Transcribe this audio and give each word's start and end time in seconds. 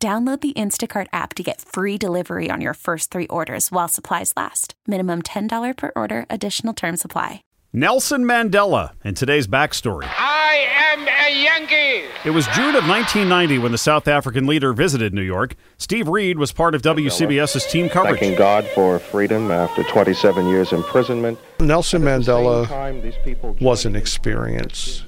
Download 0.00 0.40
the 0.40 0.52
Instacart 0.52 1.08
app 1.12 1.34
to 1.34 1.42
get 1.42 1.60
free 1.60 1.98
delivery 1.98 2.50
on 2.52 2.60
your 2.60 2.74
first 2.74 3.10
three 3.10 3.26
orders 3.26 3.72
while 3.72 3.88
supplies 3.88 4.32
last. 4.36 4.74
Minimum 4.86 5.22
$10 5.22 5.76
per 5.76 5.90
order, 5.96 6.24
additional 6.30 6.72
term 6.72 6.96
supply. 6.96 7.42
Nelson 7.72 8.22
Mandela 8.22 8.92
and 9.02 9.16
today's 9.16 9.48
backstory. 9.48 10.04
I 10.06 10.68
am 10.94 11.00
a 11.00 11.42
Yankee. 11.42 12.06
It 12.24 12.30
was 12.30 12.46
June 12.46 12.76
of 12.76 12.86
1990 12.86 13.58
when 13.58 13.72
the 13.72 13.78
South 13.78 14.06
African 14.06 14.46
leader 14.46 14.72
visited 14.72 15.12
New 15.12 15.22
York. 15.22 15.56
Steve 15.78 16.06
Reed 16.06 16.38
was 16.38 16.52
part 16.52 16.76
of 16.76 16.82
WCBS's 16.82 17.66
team 17.66 17.88
coverage. 17.88 18.20
Thanking 18.20 18.38
God 18.38 18.66
for 18.76 19.00
freedom 19.00 19.50
after 19.50 19.82
27 19.82 20.46
years 20.46 20.72
imprisonment. 20.72 21.40
Nelson 21.58 22.06
At 22.06 22.20
the 22.20 22.24
same 22.24 22.34
Mandela 22.36 22.68
time, 22.68 23.02
these 23.02 23.16
was 23.60 23.84
an 23.84 23.96
experience. 23.96 25.04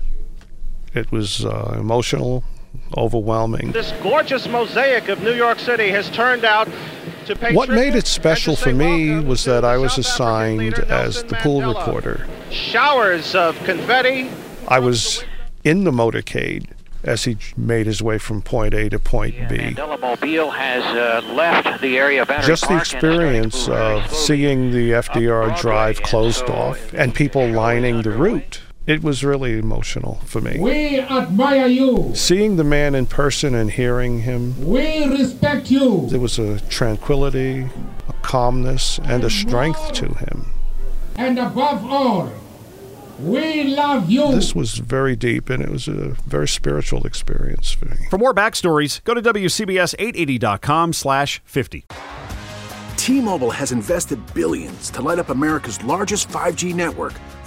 It 0.95 1.13
was 1.13 1.45
uh, 1.45 1.77
emotional, 1.79 2.43
overwhelming. 2.97 3.73
This 3.73 3.93
gorgeous 4.03 4.49
mosaic 4.49 5.09
of 5.09 5.23
New 5.23 5.35
York 5.35 5.59
City 5.59 5.91
has 5.91 6.11
turned 6.11 6.45
out 6.45 6.69
to 7.27 7.37
pay 7.37 7.55
What 7.55 7.69
made 7.69 7.95
it 7.95 8.07
special 8.07 8.57
for 8.57 8.73
me 8.73 9.19
was 9.21 9.45
that 9.45 9.65
I 9.65 9.77
was 9.77 9.93
South 9.93 10.07
assigned 10.07 10.59
leader, 10.59 10.85
as 10.87 11.23
the 11.25 11.37
pool 11.37 11.61
Mandela. 11.61 11.87
reporter. 11.87 12.27
Showers 12.51 13.35
of 13.35 13.57
confetti. 13.65 14.31
I 14.69 14.79
was 14.79 15.25
in 15.65 15.85
the 15.85 15.91
motorcade 15.91 16.67
as 17.03 17.25
he 17.25 17.37
made 17.57 17.87
his 17.87 18.03
way 18.03 18.19
from 18.19 18.43
point 18.43 18.75
A 18.75 18.89
to 18.91 18.99
point 18.99 19.35
B. 19.49 19.57
Mandela 19.57 19.99
Mobile 20.01 20.51
has 20.51 20.85
uh, 20.85 21.27
left 21.33 21.81
the 21.81 21.97
area 21.97 22.23
of 22.23 22.29
Battery 22.29 22.47
Just 22.47 22.63
the 22.63 22.69
Park 22.69 22.79
and 22.79 22.83
is 22.83 22.89
starting 22.89 23.21
to 23.21 23.47
experience 23.47 23.69
of 23.69 24.15
seeing 24.15 24.71
the 24.71 24.91
FDR 24.93 25.59
drive 25.61 26.03
closed 26.03 26.47
so 26.47 26.53
off 26.53 26.93
and 26.95 27.15
people 27.15 27.47
lining 27.49 28.03
the 28.03 28.11
underway. 28.11 28.33
route. 28.33 28.61
It 28.87 29.03
was 29.03 29.23
really 29.23 29.59
emotional 29.59 30.17
for 30.25 30.41
me. 30.41 30.59
We 30.59 30.99
admire 31.01 31.67
you. 31.67 32.13
Seeing 32.15 32.57
the 32.57 32.65
man 32.65 32.95
in 32.95 33.07
person 33.07 33.55
and 33.55 33.71
hearing 33.71 34.21
him, 34.23 34.55
We 34.67 35.05
respect 35.07 35.71
you. 35.71 36.07
there 36.11 36.19
was 36.19 36.39
a 36.39 36.61
tranquility, 36.69 37.69
a 38.09 38.13
calmness, 38.23 38.99
and 39.05 39.23
a 39.23 39.31
strength 39.31 39.93
to 39.95 40.07
him. 40.07 40.47
And 41.17 41.39
above 41.39 41.85
all, 41.85 42.33
we 43.21 43.65
love 43.65 44.09
you. 44.11 44.33
This 44.33 44.55
was 44.55 44.79
very 44.79 45.15
deep 45.15 45.51
and 45.51 45.63
it 45.63 45.69
was 45.69 45.87
a 45.87 46.17
very 46.27 46.49
spiritual 46.49 47.07
experience 47.07 47.71
for 47.71 47.85
me. 47.85 47.97
For 48.09 48.17
more 48.19 48.33
backstories, 48.33 49.05
go 49.05 49.13
to 49.13 49.21
WCBS880.com 49.21 50.95
slash 50.95 51.43
50. 51.45 51.85
T-Mobile 52.97 53.51
has 53.51 53.73
invested 53.73 54.19
billions 54.35 54.91
to 54.91 55.03
light 55.03 55.19
up 55.19 55.29
America's 55.29 55.83
largest 55.85 56.29
5G 56.29 56.75
network 56.75 57.13